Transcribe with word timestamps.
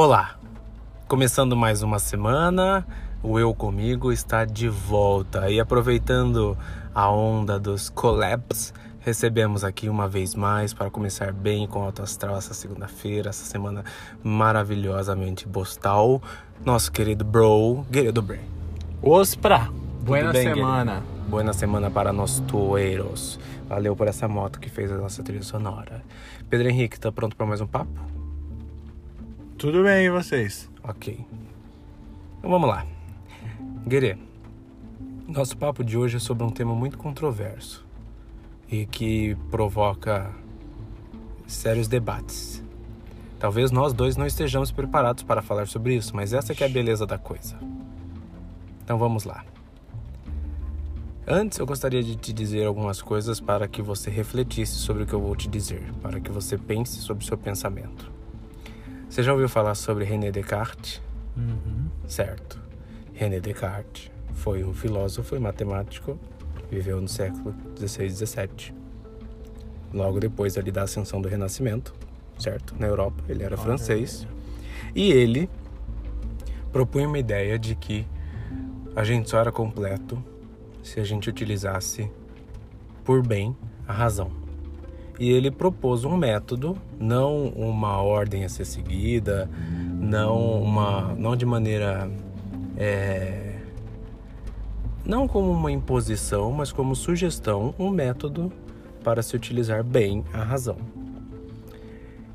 Olá! 0.00 0.38
Começando 1.08 1.56
mais 1.56 1.82
uma 1.82 1.98
semana, 1.98 2.86
o 3.20 3.36
Eu 3.36 3.52
Comigo 3.52 4.12
está 4.12 4.44
de 4.44 4.68
volta. 4.68 5.50
E 5.50 5.58
aproveitando 5.58 6.56
a 6.94 7.10
onda 7.10 7.58
dos 7.58 7.90
collabs, 7.90 8.72
recebemos 9.00 9.64
aqui 9.64 9.88
uma 9.88 10.06
vez 10.06 10.36
mais 10.36 10.72
para 10.72 10.88
começar 10.88 11.32
bem 11.32 11.66
com 11.66 11.82
Alto 11.82 12.00
Astral 12.00 12.36
essa 12.36 12.54
segunda-feira, 12.54 13.30
essa 13.30 13.44
semana 13.44 13.84
maravilhosamente 14.22 15.48
bostal, 15.48 16.22
nosso 16.64 16.92
querido 16.92 17.24
bro, 17.24 17.84
querido 17.90 18.22
Bray. 18.22 18.44
Ospra! 19.02 19.68
Boa 20.02 20.32
semana! 20.32 21.02
Boa 21.28 21.52
semana 21.52 21.90
para 21.90 22.12
nós 22.12 22.38
tueiros. 22.46 23.36
Valeu 23.68 23.96
por 23.96 24.06
essa 24.06 24.28
moto 24.28 24.60
que 24.60 24.70
fez 24.70 24.92
a 24.92 24.96
nossa 24.96 25.24
trilha 25.24 25.42
sonora. 25.42 26.04
Pedro 26.48 26.68
Henrique, 26.68 27.00
tá 27.00 27.10
pronto 27.10 27.34
para 27.34 27.46
mais 27.46 27.60
um 27.60 27.66
papo? 27.66 28.17
Tudo 29.58 29.82
bem, 29.82 30.06
e 30.06 30.10
vocês? 30.10 30.70
Ok. 30.84 31.18
Então 32.38 32.48
vamos 32.48 32.68
lá. 32.68 32.86
Guerê, 33.88 34.16
nosso 35.26 35.56
papo 35.56 35.82
de 35.82 35.98
hoje 35.98 36.18
é 36.18 36.20
sobre 36.20 36.44
um 36.44 36.48
tema 36.48 36.76
muito 36.76 36.96
controverso 36.96 37.84
e 38.70 38.86
que 38.86 39.36
provoca 39.50 40.32
sérios 41.44 41.88
debates. 41.88 42.62
Talvez 43.40 43.72
nós 43.72 43.92
dois 43.92 44.16
não 44.16 44.26
estejamos 44.26 44.70
preparados 44.70 45.24
para 45.24 45.42
falar 45.42 45.66
sobre 45.66 45.96
isso, 45.96 46.14
mas 46.14 46.32
essa 46.32 46.52
é 46.52 46.64
a 46.64 46.68
beleza 46.68 47.04
da 47.04 47.18
coisa. 47.18 47.58
Então 48.84 48.96
vamos 48.96 49.24
lá. 49.24 49.44
Antes 51.26 51.58
eu 51.58 51.66
gostaria 51.66 52.04
de 52.04 52.14
te 52.14 52.32
dizer 52.32 52.64
algumas 52.64 53.02
coisas 53.02 53.40
para 53.40 53.66
que 53.66 53.82
você 53.82 54.08
refletisse 54.08 54.74
sobre 54.74 55.02
o 55.02 55.06
que 55.06 55.14
eu 55.14 55.20
vou 55.20 55.34
te 55.34 55.48
dizer, 55.48 55.92
para 56.00 56.20
que 56.20 56.30
você 56.30 56.56
pense 56.56 57.00
sobre 57.00 57.24
o 57.24 57.26
seu 57.26 57.36
pensamento. 57.36 58.17
Você 59.08 59.22
já 59.22 59.32
ouviu 59.32 59.48
falar 59.48 59.74
sobre 59.74 60.04
René 60.04 60.30
Descartes? 60.30 61.00
Uhum. 61.34 61.88
Certo. 62.06 62.60
René 63.14 63.40
Descartes 63.40 64.10
foi 64.34 64.62
um 64.62 64.74
filósofo 64.74 65.34
e 65.34 65.38
matemático, 65.38 66.18
viveu 66.70 67.00
no 67.00 67.08
século 67.08 67.52
16 67.74 68.12
e 68.12 68.14
17. 68.14 68.74
Logo 69.94 70.20
depois 70.20 70.58
ali 70.58 70.70
da 70.70 70.82
ascensão 70.82 71.22
do 71.22 71.28
Renascimento, 71.28 71.94
certo? 72.38 72.74
Na 72.78 72.86
Europa, 72.86 73.24
ele 73.30 73.42
era 73.42 73.56
francês. 73.56 74.28
E 74.94 75.10
ele 75.10 75.48
propunha 76.70 77.08
uma 77.08 77.18
ideia 77.18 77.58
de 77.58 77.74
que 77.74 78.06
a 78.94 79.04
gente 79.04 79.30
só 79.30 79.38
era 79.38 79.50
completo 79.50 80.22
se 80.82 81.00
a 81.00 81.04
gente 81.04 81.30
utilizasse 81.30 82.10
por 83.04 83.26
bem 83.26 83.56
a 83.86 83.92
razão 83.92 84.47
e 85.18 85.30
ele 85.30 85.50
propôs 85.50 86.04
um 86.04 86.16
método, 86.16 86.76
não 86.98 87.48
uma 87.48 88.00
ordem 88.00 88.44
a 88.44 88.48
ser 88.48 88.64
seguida, 88.64 89.50
não 89.98 90.62
uma, 90.62 91.14
não 91.14 91.34
de 91.34 91.44
maneira, 91.44 92.08
é, 92.76 93.56
não 95.04 95.26
como 95.26 95.50
uma 95.50 95.72
imposição, 95.72 96.52
mas 96.52 96.70
como 96.70 96.94
sugestão, 96.94 97.74
um 97.78 97.90
método 97.90 98.52
para 99.02 99.22
se 99.22 99.34
utilizar 99.34 99.82
bem 99.82 100.24
a 100.32 100.42
razão. 100.42 100.76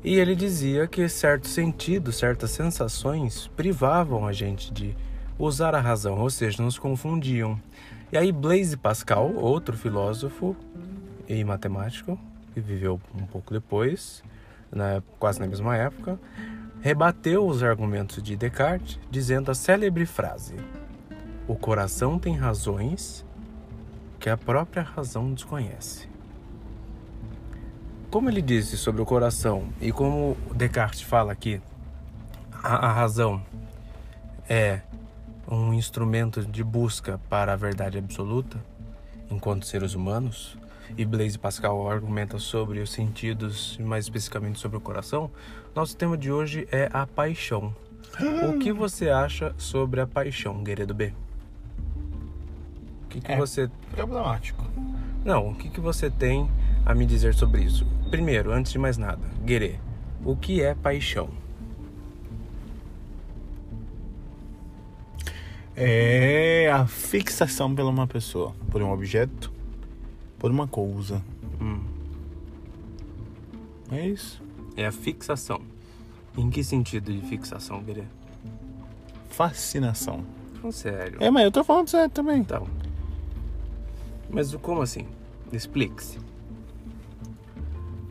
E 0.04 0.16
ele 0.16 0.36
dizia 0.36 0.86
que 0.86 1.08
certos 1.08 1.52
sentidos, 1.52 2.16
certas 2.16 2.50
sensações 2.50 3.50
privavam 3.56 4.26
a 4.26 4.32
gente 4.32 4.70
de 4.70 4.94
usar 5.38 5.74
a 5.74 5.80
razão, 5.80 6.18
ou 6.18 6.28
seja, 6.28 6.62
nos 6.62 6.78
confundiam. 6.78 7.58
E 8.12 8.18
aí 8.18 8.30
Blaise 8.30 8.76
Pascal, 8.76 9.34
outro 9.34 9.74
filósofo 9.76 10.54
e 11.26 11.42
matemático, 11.42 12.18
que 12.54 12.60
viveu 12.60 13.00
um 13.12 13.26
pouco 13.26 13.52
depois, 13.52 14.22
quase 15.18 15.40
na 15.40 15.46
mesma 15.46 15.76
época, 15.76 16.18
rebateu 16.80 17.46
os 17.46 17.62
argumentos 17.62 18.22
de 18.22 18.36
Descartes, 18.36 18.98
dizendo 19.10 19.50
a 19.50 19.54
célebre 19.54 20.06
frase: 20.06 20.54
O 21.48 21.56
coração 21.56 22.18
tem 22.18 22.36
razões 22.36 23.26
que 24.20 24.30
a 24.30 24.36
própria 24.36 24.82
razão 24.82 25.34
desconhece. 25.34 26.08
Como 28.10 28.30
ele 28.30 28.40
disse 28.40 28.76
sobre 28.76 29.02
o 29.02 29.04
coração 29.04 29.68
e 29.80 29.90
como 29.90 30.36
Descartes 30.54 31.02
fala 31.02 31.32
aqui, 31.32 31.60
a, 32.52 32.86
a 32.86 32.92
razão 32.92 33.42
é 34.48 34.80
um 35.48 35.74
instrumento 35.74 36.42
de 36.42 36.62
busca 36.62 37.20
para 37.28 37.52
a 37.52 37.56
verdade 37.56 37.98
absoluta, 37.98 38.58
enquanto 39.30 39.66
seres 39.66 39.94
humanos, 39.94 40.56
e 40.96 41.04
Blaise 41.04 41.38
Pascal 41.38 41.88
argumenta 41.90 42.38
sobre 42.38 42.80
os 42.80 42.90
sentidos, 42.92 43.78
mais 43.78 44.04
especificamente 44.04 44.58
sobre 44.58 44.76
o 44.76 44.80
coração, 44.80 45.30
nosso 45.74 45.96
tema 45.96 46.16
de 46.16 46.30
hoje 46.30 46.68
é 46.70 46.88
a 46.92 47.06
paixão. 47.06 47.74
O 48.48 48.58
que 48.58 48.72
você 48.72 49.08
acha 49.08 49.54
sobre 49.58 50.00
a 50.00 50.06
paixão, 50.06 50.62
Guerreiro 50.62 50.94
B? 50.94 51.12
O 53.04 53.08
que, 53.08 53.20
que 53.20 53.32
É. 53.32 53.36
você. 53.36 53.68
Problemático. 53.90 54.64
Não, 55.24 55.50
o 55.50 55.54
que, 55.54 55.68
que 55.68 55.80
você 55.80 56.10
tem 56.10 56.48
a 56.84 56.94
me 56.94 57.06
dizer 57.06 57.34
sobre 57.34 57.62
isso? 57.62 57.86
Primeiro, 58.10 58.52
antes 58.52 58.70
de 58.72 58.78
mais 58.78 58.96
nada, 58.96 59.22
Guerê, 59.44 59.78
o 60.24 60.36
que 60.36 60.62
é 60.62 60.74
paixão? 60.74 61.30
É 65.76 66.70
a 66.72 66.86
fixação 66.86 67.74
por 67.74 67.84
uma 67.84 68.06
pessoa, 68.06 68.54
por 68.70 68.80
um 68.80 68.92
objeto, 68.92 69.52
por 70.44 70.50
uma 70.50 70.66
coisa. 70.68 71.22
Hum, 71.58 71.80
É 73.90 74.06
isso. 74.06 74.42
é 74.76 74.84
a 74.84 74.92
fixação. 74.92 75.62
Em 76.36 76.50
que 76.50 76.62
sentido 76.62 77.10
de 77.10 77.22
fixação, 77.26 77.82
Guerê? 77.82 78.02
Fascinação. 79.30 80.22
Não, 80.62 80.70
sério. 80.70 81.16
É, 81.18 81.30
mas 81.30 81.44
eu 81.44 81.50
tô 81.50 81.64
falando 81.64 81.88
sério 81.88 82.10
também. 82.10 82.40
Então. 82.40 82.66
Mas 84.28 84.54
como 84.56 84.82
assim? 84.82 85.06
Explique-se. 85.50 86.18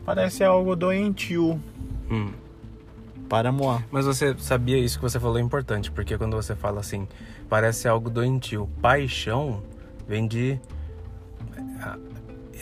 Parece 0.04 0.42
algo 0.42 0.74
doentio 0.74 1.60
Hum. 2.10 2.32
para 3.28 3.52
moar. 3.52 3.86
Mas 3.92 4.06
você 4.06 4.34
sabia 4.38 4.76
isso 4.76 4.98
que 4.98 5.02
você 5.04 5.20
falou 5.20 5.38
é 5.38 5.40
importante, 5.40 5.88
porque 5.88 6.18
quando 6.18 6.34
você 6.34 6.56
fala 6.56 6.80
assim, 6.80 7.06
parece 7.48 7.86
algo 7.86 8.10
doentio. 8.10 8.68
Paixão 8.82 9.62
vem 10.08 10.26
de. 10.26 10.58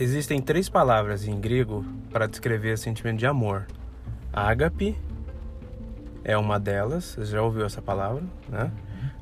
Existem 0.01 0.41
três 0.41 0.69
palavras 0.69 1.29
em 1.29 1.39
grego 1.39 1.85
para 2.11 2.27
descrever 2.27 2.79
sentimento 2.79 3.19
de 3.19 3.27
amor. 3.27 3.67
Ágape 4.33 4.97
é 6.25 6.37
uma 6.37 6.59
delas, 6.59 7.17
você 7.17 7.27
já 7.27 7.43
ouviu 7.43 7.67
essa 7.67 7.83
palavra, 7.83 8.23
né? 8.49 8.73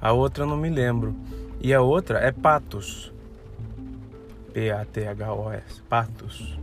A 0.00 0.12
outra 0.12 0.44
eu 0.44 0.48
não 0.48 0.56
me 0.56 0.70
lembro. 0.70 1.14
E 1.60 1.74
a 1.74 1.80
outra 1.80 2.18
é 2.18 2.32
patos. 2.32 3.12
P-A-T-H-O-S. 4.52 5.82
Patos. 5.82 6.58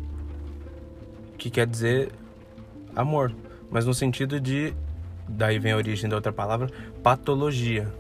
Que 1.38 1.50
quer 1.50 1.68
dizer 1.68 2.12
amor. 2.96 3.34
Mas 3.70 3.86
no 3.86 3.94
sentido 3.94 4.40
de. 4.40 4.74
Daí 5.30 5.60
vem 5.60 5.74
a 5.74 5.78
origem 5.78 6.10
da 6.10 6.16
outra 6.16 6.32
palavra, 6.32 6.70
patologia. 7.04 7.92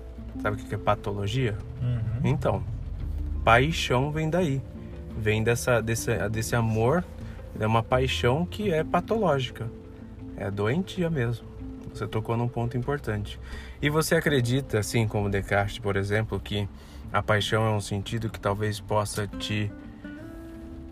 Sabe 0.41 0.55
o 0.55 0.59
que 0.59 0.65
que 0.65 0.75
é 0.75 0.77
patologia? 0.77 1.57
Então, 2.23 2.63
paixão 3.43 4.11
vem 4.11 4.29
daí. 4.29 4.61
Vem 5.17 5.43
dessa, 5.43 5.81
desse, 5.81 6.15
desse 6.29 6.55
amor, 6.55 7.03
é 7.59 7.65
uma 7.65 7.81
paixão 7.81 8.45
que 8.45 8.71
é 8.71 8.83
patológica. 8.83 9.69
É 10.35 10.51
doentia 10.51 11.09
mesmo. 11.09 11.47
Você 11.93 12.07
tocou 12.07 12.37
num 12.37 12.47
ponto 12.47 12.77
importante. 12.77 13.39
E 13.81 13.89
você 13.89 14.15
acredita, 14.15 14.79
assim 14.79 15.07
como 15.07 15.29
Descartes, 15.29 15.79
por 15.79 15.95
exemplo, 15.95 16.39
que 16.39 16.69
a 17.11 17.23
paixão 17.23 17.65
é 17.65 17.71
um 17.71 17.81
sentido 17.81 18.29
que 18.29 18.39
talvez 18.39 18.79
possa 18.79 19.27
te 19.27 19.71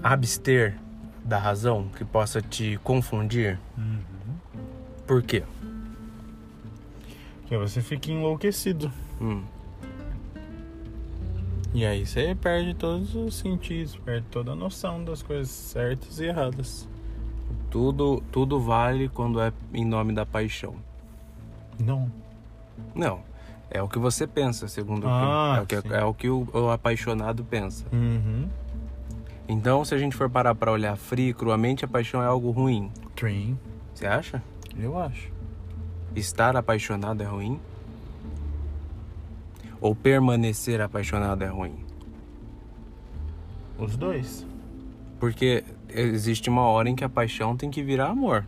abster 0.01 0.75
da 1.23 1.37
razão, 1.37 1.89
que 1.95 2.05
possa 2.05 2.41
te 2.41 2.79
confundir? 2.83 3.59
Por 5.05 5.21
quê? 5.21 5.43
Que 7.47 7.57
você 7.57 7.81
fica 7.81 8.11
enlouquecido. 8.11 8.91
Hum. 9.21 9.43
E 11.75 11.85
aí 11.85 12.05
você 12.05 12.33
perde 12.33 12.73
todos 12.73 13.13
os 13.15 13.35
sentidos, 13.35 13.97
perde 13.97 14.25
toda 14.31 14.53
a 14.53 14.55
noção 14.55 15.03
das 15.03 15.21
coisas 15.21 15.49
certas 15.49 16.21
e 16.21 16.25
erradas. 16.25 16.87
Tudo, 17.69 18.23
tudo 18.31 18.61
vale 18.61 19.09
quando 19.09 19.41
é 19.41 19.51
em 19.73 19.83
nome 19.83 20.13
da 20.13 20.25
paixão. 20.25 20.73
Não. 21.77 22.09
Não. 22.95 23.19
É 23.69 23.81
o 23.81 23.89
que 23.89 23.99
você 23.99 24.25
pensa, 24.25 24.69
segundo 24.69 25.05
Ah, 25.05 25.59
o 25.63 25.65
que, 25.65 25.75
é, 25.75 25.79
o 25.79 25.81
que 25.83 25.89
sim. 25.89 25.95
é 25.95 26.03
o 26.05 26.13
que 26.13 26.29
o, 26.29 26.47
o 26.53 26.71
apaixonado 26.71 27.43
pensa. 27.43 27.83
Uhum. 27.91 28.47
Então, 29.45 29.83
se 29.83 29.93
a 29.93 29.97
gente 29.97 30.15
for 30.15 30.29
parar 30.29 30.55
para 30.55 30.71
olhar 30.71 30.95
frio 30.95 31.35
cruamente, 31.35 31.83
a 31.83 31.87
paixão 31.89 32.23
é 32.23 32.25
algo 32.25 32.51
ruim. 32.51 32.89
Train. 33.17 33.59
Você 33.93 34.07
acha? 34.07 34.41
Eu 34.79 34.97
acho. 34.97 35.29
Estar 36.15 36.55
apaixonado 36.55 37.21
é 37.21 37.25
ruim? 37.25 37.59
Ou 39.85 39.93
permanecer 39.93 40.81
apaixonado 40.81 41.43
é 41.43 41.47
ruim? 41.47 41.75
Os 43.77 43.95
dois. 43.95 44.43
Porque 45.19 45.63
existe 45.87 46.49
uma 46.49 46.63
hora 46.63 46.89
em 46.89 46.95
que 46.95 47.03
a 47.03 47.09
paixão 47.09 47.55
tem 47.55 47.69
que 47.69 47.83
virar 47.83 48.07
amor. 48.07 48.43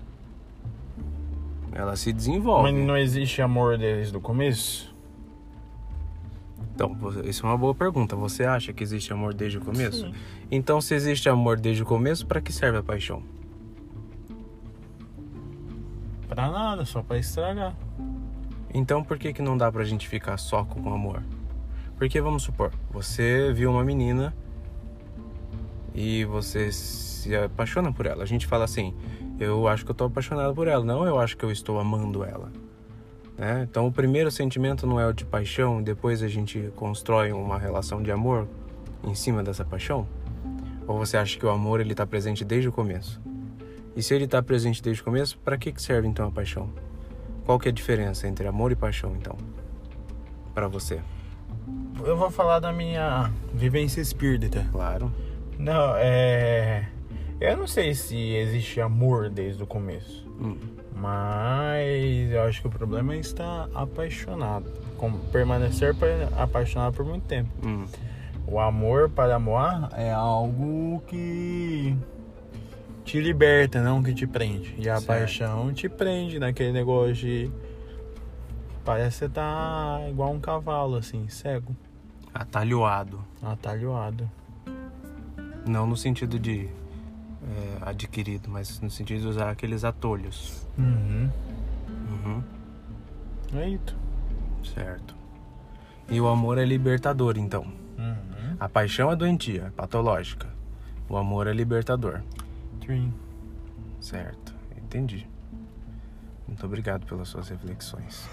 Ela 1.72 1.95
se 1.95 2.12
desenvolve. 2.12 2.72
Mas 2.72 2.84
não 2.84 2.98
existe 2.98 3.39
amor 3.39 3.78
desde 3.78 4.18
o 4.18 4.19
começo? 4.19 4.92
Então, 6.74 6.98
isso 7.24 7.45
é 7.45 7.50
uma 7.50 7.57
boa 7.57 7.75
pergunta. 7.75 8.16
Você 8.16 8.44
acha 8.44 8.74
que 8.74 8.84
existe 8.84 9.13
amor 9.13 9.31
desde 9.36 9.60
o 9.60 9.62
começo? 9.62 10.07
Sim. 10.07 10.13
Então, 10.50 10.81
se 10.81 10.95
existe 10.95 11.30
amor 11.30 11.60
desde 11.60 11.84
o 11.84 11.86
começo, 11.86 12.25
para 12.25 12.42
que 12.42 12.51
serve 12.51 12.80
a 12.80 12.84
paixão? 12.84 13.22
Pra 16.28 16.50
nada, 16.50 16.84
só 16.84 17.04
pra 17.04 17.19
estragar. 17.19 17.75
Então, 18.77 19.03
por 19.03 19.18
que 19.18 19.33
que 19.33 19.41
não 19.41 19.57
dá 19.57 19.71
pra 19.71 19.83
gente 19.83 20.07
ficar 20.07 20.38
só 20.38 20.63
com 20.63 20.79
o 20.81 20.94
amor? 20.94 21.24
Porque 21.97 22.21
vamos 22.21 22.44
supor, 22.44 22.71
você 22.91 23.51
viu 23.51 23.71
uma 23.71 23.83
menina 23.83 24.35
e 25.95 26.24
você 26.25 26.71
se 26.71 27.35
apaixona 27.35 27.91
por 27.91 28.06
ela. 28.06 28.21
A 28.21 28.27
gente 28.27 28.45
fala 28.45 28.65
assim: 28.65 28.94
"Eu 29.39 29.68
acho 29.68 29.83
que 29.83 29.89
eu 29.89 29.95
tô 29.95 30.03
apaixonado 30.03 30.53
por 30.53 30.68
ela", 30.68 30.85
não 30.85 31.07
eu 31.07 31.19
acho 31.19 31.35
que 31.35 31.44
eu 31.44 31.51
estou 31.51 31.79
amando 31.79 32.24
ela. 32.24 32.51
Né? 33.35 33.68
Então, 33.68 33.88
o 33.88 33.91
primeiro 33.91 34.29
sentimento 34.29 34.85
não 34.85 35.00
é 35.00 35.07
o 35.07 35.12
de 35.12 35.25
paixão, 35.25 35.81
depois 35.81 36.21
a 36.21 36.27
gente 36.27 36.71
constrói 36.75 37.31
uma 37.31 37.57
relação 37.57 38.03
de 38.03 38.12
amor 38.12 38.47
em 39.03 39.15
cima 39.15 39.41
dessa 39.41 39.65
paixão? 39.65 40.07
Ou 40.85 41.00
você 41.00 41.18
acha 41.18 41.35
que 41.35 41.45
o 41.47 41.50
amor 41.50 41.81
ele 41.81 41.95
tá 41.95 42.06
presente 42.06 42.45
desde 42.45 42.69
o 42.69 42.71
começo? 42.71 43.19
E 43.95 44.03
se 44.03 44.13
ele 44.13 44.27
tá 44.27 44.39
presente 44.44 44.83
desde 44.83 45.01
o 45.01 45.06
começo, 45.06 45.35
para 45.39 45.57
que 45.57 45.71
que 45.71 45.81
serve 45.81 46.07
então 46.07 46.27
a 46.27 46.31
paixão? 46.31 46.69
Qual 47.47 47.57
que 47.57 47.69
é 47.69 47.71
a 47.71 47.73
diferença 47.73 48.27
entre 48.27 48.45
amor 48.45 48.73
e 48.73 48.75
paixão, 48.75 49.15
então? 49.15 49.38
Para 50.53 50.67
você? 50.67 50.99
Eu 52.03 52.17
vou 52.17 52.29
falar 52.29 52.59
da 52.59 52.73
minha 52.73 53.31
vivência 53.53 54.01
espírita. 54.01 54.67
Claro. 54.69 55.09
Não, 55.57 55.94
é. 55.95 56.89
Eu 57.39 57.55
não 57.55 57.65
sei 57.65 57.95
se 57.95 58.15
existe 58.35 58.81
amor 58.81 59.29
desde 59.29 59.63
o 59.63 59.65
começo. 59.65 60.27
Hum. 60.41 60.57
Mas 60.94 62.29
eu 62.31 62.41
acho 62.44 62.59
que 62.59 62.67
o 62.67 62.69
problema 62.69 63.13
é 63.13 63.19
estar 63.19 63.69
apaixonado. 63.73 64.69
Com, 64.97 65.09
permanecer 65.31 65.95
pa- 65.95 66.05
apaixonado 66.43 66.95
por 66.95 67.05
muito 67.05 67.23
tempo. 67.27 67.50
Hum. 67.65 67.85
O 68.45 68.59
amor 68.59 69.09
para 69.09 69.35
amar 69.35 69.89
é 69.93 70.11
algo 70.11 71.01
que 71.07 71.95
te 73.07 73.21
liberta, 73.21 73.81
não 73.81 74.04
que 74.04 74.13
te 74.13 74.27
prende. 74.27 74.75
E 74.77 74.89
a 74.89 74.95
Certo. 74.98 75.07
paixão 75.07 75.74
te 75.74 75.88
prende 75.88 76.38
naquele 76.39 76.74
negócio 76.74 77.13
de. 77.15 77.51
Parece 78.83 79.19
que 79.19 79.25
você 79.25 79.30
tá 79.30 80.00
igual 80.09 80.31
um 80.31 80.39
cavalo, 80.39 80.95
assim, 80.98 81.27
cego, 81.30 81.75
Atalhoado. 82.33 83.19
atalhoado. 83.42 84.30
Não 85.65 85.86
no 85.88 85.98
sentido 85.98 86.38
de 86.39 86.68
é, 87.44 87.77
adquirido, 87.89 88.50
mas 88.50 88.80
no 88.81 88.89
sentido 88.89 89.21
de 89.21 89.27
usar 89.27 89.50
aqueles 89.50 89.83
atolhos. 89.83 90.65
Uhum. 90.77 91.30
Uhum. 92.25 92.44
É 93.56 93.69
isso. 93.69 93.95
Certo. 94.74 95.15
E 96.10 96.19
o 96.21 96.27
amor 96.27 96.57
é 96.57 96.65
libertador, 96.65 97.38
então. 97.38 97.63
Uhum. 97.98 98.56
A 98.60 98.69
paixão 98.69 99.12
é 99.12 99.15
doentia, 99.15 99.63
é 99.68 99.69
patológica. 99.69 100.48
O 101.10 101.18
amor 101.18 101.48
é 101.48 101.53
libertador. 101.53 102.21
Dream. 102.88 103.13
Certo. 104.00 104.56
Entendi. 104.78 105.28
Muito 106.48 106.66
obrigado 106.66 107.06
pelas 107.06 107.28
suas 107.28 107.50
reflexões. 107.50 108.25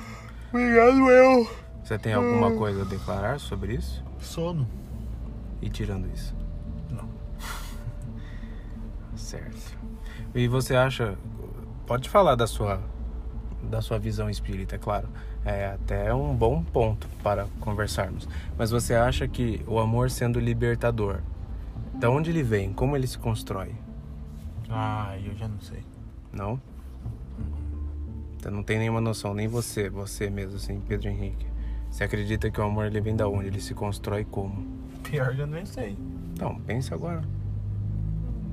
Obrigado, 0.50 1.10
eu. 1.10 1.50
Você 1.82 1.98
tem 1.98 2.14
alguma 2.14 2.52
coisa 2.52 2.82
a 2.82 2.84
declarar 2.84 3.40
sobre 3.40 3.74
isso? 3.74 4.04
Sono. 4.20 4.68
E 5.60 5.68
tirando 5.68 6.08
isso? 6.14 6.32
Não. 6.88 7.08
Certo. 9.16 9.76
E 10.32 10.46
você 10.46 10.76
acha. 10.76 11.18
Pode 11.84 12.08
falar 12.08 12.36
da 12.36 12.46
sua, 12.46 12.80
da 13.60 13.82
sua 13.82 13.98
visão 13.98 14.30
espírita, 14.30 14.76
é 14.76 14.78
claro. 14.78 15.08
É 15.44 15.66
até 15.66 16.14
um 16.14 16.32
bom 16.34 16.62
ponto 16.62 17.08
para 17.24 17.48
conversarmos. 17.58 18.28
Mas 18.56 18.70
você 18.70 18.94
acha 18.94 19.26
que 19.26 19.62
o 19.66 19.80
amor 19.80 20.12
sendo 20.12 20.38
libertador, 20.38 21.18
da 21.94 22.08
onde 22.08 22.30
ele 22.30 22.44
vem? 22.44 22.72
Como 22.72 22.96
ele 22.96 23.06
se 23.08 23.18
constrói? 23.18 23.74
Ah, 24.70 25.16
eu 25.24 25.34
já 25.36 25.48
não 25.48 25.60
sei. 25.60 25.82
Não? 26.32 26.60
Você 28.38 28.50
não 28.50 28.62
tem 28.62 28.78
nenhuma 28.78 29.00
noção, 29.00 29.32
nem 29.32 29.48
você, 29.48 29.88
você 29.88 30.28
mesmo, 30.28 30.56
assim, 30.56 30.80
Pedro 30.86 31.08
Henrique. 31.08 31.46
Você 31.90 32.04
acredita 32.04 32.50
que 32.50 32.60
o 32.60 32.64
amor 32.64 32.86
ele 32.86 33.00
vem 33.00 33.14
da 33.16 33.28
onde? 33.28 33.46
Ele 33.46 33.60
se 33.60 33.72
constrói 33.72 34.24
como? 34.24 34.66
Pior 35.02 35.34
eu 35.38 35.46
nem 35.46 35.64
sei. 35.64 35.96
Então, 36.32 36.60
pense 36.66 36.92
agora. 36.92 37.22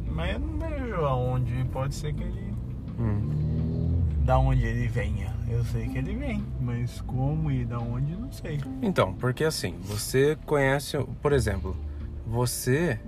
Mas 0.08 0.34
eu 0.34 0.40
não 0.40 0.60
vejo 0.60 0.96
aonde 1.06 1.64
pode 1.72 1.96
ser 1.96 2.14
que 2.14 2.24
ele. 2.24 2.54
Hum. 3.00 4.04
Da 4.24 4.38
onde 4.38 4.64
ele 4.64 4.88
venha. 4.88 5.34
Eu 5.50 5.66
sei 5.66 5.88
que 5.88 5.98
ele 5.98 6.16
vem, 6.16 6.44
mas 6.62 7.02
como 7.02 7.52
e 7.52 7.66
da 7.66 7.80
onde 7.80 8.16
não 8.16 8.32
sei. 8.32 8.62
Então, 8.82 9.14
porque 9.16 9.44
assim, 9.44 9.76
você 9.82 10.38
conhece, 10.46 10.98
por 11.22 11.34
exemplo, 11.34 11.76
você 12.26 13.00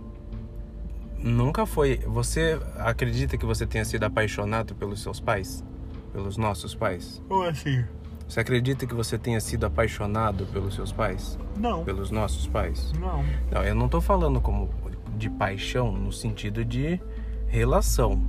nunca 1.24 1.66
foi. 1.66 1.98
Você 2.06 2.60
acredita 2.78 3.38
que 3.38 3.46
você 3.46 3.66
tenha 3.66 3.86
sido 3.86 4.04
apaixonado 4.04 4.76
pelos 4.76 5.02
seus 5.02 5.20
pais? 5.20 5.64
Pelos 6.12 6.38
nossos 6.38 6.76
pais? 6.76 7.22
Ou 7.30 7.44
assim? 7.44 7.84
Você 8.28 8.40
acredita 8.40 8.86
que 8.86 8.94
você 8.94 9.18
tenha 9.18 9.40
sido 9.40 9.66
apaixonado 9.66 10.46
pelos 10.48 10.76
seus 10.76 10.92
pais? 10.92 11.38
Não. 11.58 11.84
Pelos 11.84 12.12
nossos 12.12 12.48
pais? 12.48 12.92
Não. 13.00 13.24
Não, 13.52 13.64
eu 13.64 13.76
não 13.76 13.88
tô 13.88 14.02
falando 14.02 14.42
como 14.42 14.70
de 15.18 15.30
paixão 15.30 15.92
no 15.92 16.12
sentido 16.12 16.66
de 16.66 17.00
relação. 17.48 18.24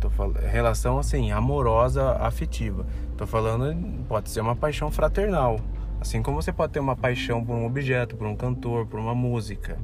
Tô 0.00 0.10
falando 0.10 0.38
relação 0.38 0.98
assim, 0.98 1.30
amorosa, 1.30 2.12
afetiva. 2.12 2.86
Tô 3.16 3.26
falando 3.26 4.04
pode 4.08 4.30
ser 4.30 4.40
uma 4.40 4.56
paixão 4.56 4.90
fraternal, 4.90 5.60
assim 6.00 6.22
como 6.22 6.40
você 6.40 6.52
pode 6.52 6.72
ter 6.72 6.80
uma 6.80 6.96
paixão 6.96 7.44
por 7.44 7.54
um 7.54 7.66
objeto, 7.66 8.16
por 8.16 8.26
um 8.26 8.34
cantor, 8.34 8.86
por 8.86 8.98
uma 8.98 9.14
música, 9.14 9.78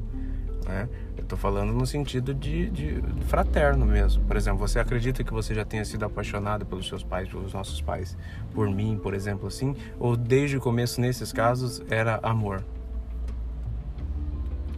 né? 0.69 0.89
Eu 1.17 1.25
tô 1.25 1.37
falando 1.37 1.73
no 1.73 1.87
sentido 1.87 2.35
de, 2.35 2.71
de 2.71 3.03
fraterno 3.27 3.87
mesmo. 3.87 4.23
Por 4.25 4.37
exemplo, 4.37 4.59
você 4.59 4.79
acredita 4.79 5.25
que 5.25 5.33
você 5.33 5.55
já 5.55 5.65
tenha 5.65 5.85
sido 5.85 6.05
apaixonado 6.05 6.67
pelos 6.67 6.87
seus 6.87 7.03
pais, 7.03 7.29
pelos 7.29 7.55
nossos 7.55 7.81
pais, 7.81 8.17
por 8.55 8.69
mim, 8.69 9.01
por 9.03 9.15
exemplo, 9.15 9.49
assim? 9.49 9.75
Ou 9.99 10.17
desde 10.17 10.59
o 10.59 10.61
começo, 10.61 11.01
nesses 11.01 11.33
casos, 11.33 11.83
era 11.89 12.21
amor? 12.23 12.63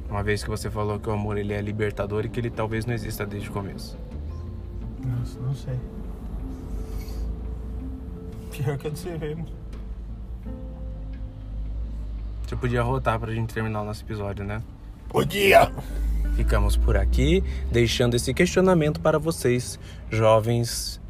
Uma 0.08 0.22
vez 0.22 0.42
que 0.42 0.48
você 0.48 0.70
falou 0.70 0.98
que 0.98 1.08
o 1.08 1.12
amor 1.12 1.36
ele 1.36 1.52
é 1.52 1.60
libertador 1.60 2.24
e 2.24 2.28
que 2.28 2.40
ele 2.40 2.50
talvez 2.50 2.86
não 2.86 2.94
exista 2.94 3.26
desde 3.26 3.50
o 3.50 3.52
começo. 3.52 3.98
Nossa, 5.04 5.40
não 5.40 5.54
sei. 5.54 5.78
Pior 8.50 8.78
que 8.78 8.86
eu 8.86 8.96
sei 8.96 9.18
mesmo. 9.18 9.46
Você 12.46 12.56
podia 12.56 12.82
rotar 12.82 13.18
pra 13.20 13.32
gente 13.32 13.54
terminar 13.54 13.82
o 13.82 13.84
nosso 13.84 14.02
episódio, 14.02 14.44
né? 14.44 14.60
Podia! 15.10 15.72
Ficamos 16.36 16.76
por 16.76 16.96
aqui, 16.96 17.42
deixando 17.70 18.14
esse 18.14 18.32
questionamento 18.32 19.00
para 19.00 19.18
vocês, 19.18 19.78
jovens 20.08 21.00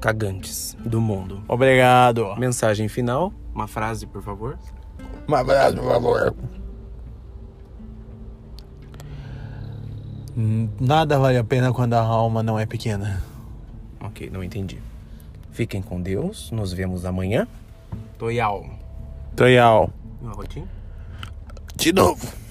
cagantes 0.00 0.76
do 0.84 1.00
mundo. 1.00 1.42
Obrigado. 1.48 2.34
Mensagem 2.36 2.88
final, 2.88 3.32
uma 3.54 3.68
frase, 3.68 4.04
por 4.04 4.20
favor. 4.20 4.58
Um 5.28 5.34
abraço, 5.34 5.76
por 5.76 5.84
favor. 5.84 6.34
Nada 10.80 11.16
vale 11.16 11.38
a 11.38 11.44
pena 11.44 11.72
quando 11.72 11.94
a 11.94 12.00
alma 12.00 12.42
não 12.42 12.58
é 12.58 12.66
pequena. 12.66 13.22
Ok, 14.00 14.28
não 14.28 14.42
entendi. 14.42 14.78
Fiquem 15.52 15.80
com 15.80 16.02
Deus, 16.02 16.50
nos 16.50 16.72
vemos 16.72 17.04
amanhã. 17.04 17.46
Toial. 18.18 18.66
Toyal. 19.36 19.88
Uma 20.20 20.32
rotinha? 20.32 20.66
De 21.76 21.92
novo. 21.92 22.43